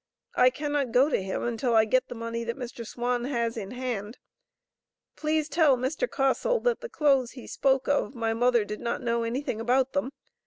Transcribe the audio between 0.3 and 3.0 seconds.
I cannot go to him until I get the money that Mr.